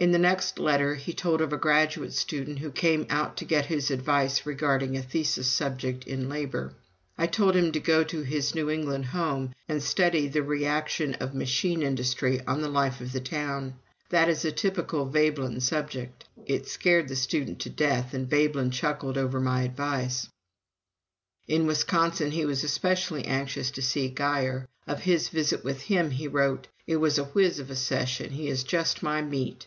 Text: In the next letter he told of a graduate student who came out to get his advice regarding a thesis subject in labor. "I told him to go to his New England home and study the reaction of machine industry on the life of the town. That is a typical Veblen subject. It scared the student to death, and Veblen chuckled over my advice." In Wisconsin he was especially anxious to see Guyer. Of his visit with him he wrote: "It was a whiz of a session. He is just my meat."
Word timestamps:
In 0.00 0.12
the 0.12 0.18
next 0.20 0.60
letter 0.60 0.94
he 0.94 1.12
told 1.12 1.40
of 1.40 1.52
a 1.52 1.56
graduate 1.56 2.12
student 2.12 2.60
who 2.60 2.70
came 2.70 3.04
out 3.10 3.36
to 3.38 3.44
get 3.44 3.66
his 3.66 3.90
advice 3.90 4.46
regarding 4.46 4.96
a 4.96 5.02
thesis 5.02 5.48
subject 5.48 6.04
in 6.04 6.28
labor. 6.28 6.72
"I 7.18 7.26
told 7.26 7.56
him 7.56 7.72
to 7.72 7.80
go 7.80 8.04
to 8.04 8.22
his 8.22 8.54
New 8.54 8.70
England 8.70 9.06
home 9.06 9.54
and 9.68 9.82
study 9.82 10.28
the 10.28 10.44
reaction 10.44 11.14
of 11.16 11.34
machine 11.34 11.82
industry 11.82 12.40
on 12.46 12.62
the 12.62 12.68
life 12.68 13.00
of 13.00 13.10
the 13.10 13.18
town. 13.18 13.74
That 14.10 14.28
is 14.28 14.44
a 14.44 14.52
typical 14.52 15.04
Veblen 15.06 15.60
subject. 15.60 16.26
It 16.46 16.68
scared 16.68 17.08
the 17.08 17.16
student 17.16 17.58
to 17.62 17.68
death, 17.68 18.14
and 18.14 18.30
Veblen 18.30 18.70
chuckled 18.70 19.18
over 19.18 19.40
my 19.40 19.62
advice." 19.62 20.28
In 21.48 21.66
Wisconsin 21.66 22.30
he 22.30 22.44
was 22.44 22.62
especially 22.62 23.24
anxious 23.24 23.72
to 23.72 23.82
see 23.82 24.08
Guyer. 24.10 24.68
Of 24.86 25.00
his 25.02 25.28
visit 25.28 25.64
with 25.64 25.82
him 25.82 26.12
he 26.12 26.28
wrote: 26.28 26.68
"It 26.86 26.98
was 26.98 27.18
a 27.18 27.24
whiz 27.24 27.58
of 27.58 27.68
a 27.68 27.74
session. 27.74 28.30
He 28.30 28.46
is 28.46 28.62
just 28.62 29.02
my 29.02 29.22
meat." 29.22 29.66